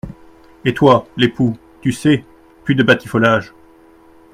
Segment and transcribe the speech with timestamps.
[0.65, 2.25] Et toi, l’époux, tu sais,
[2.63, 3.53] plus de batifolage!